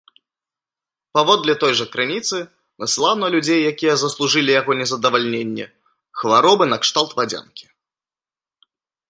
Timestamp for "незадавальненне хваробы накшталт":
4.81-7.11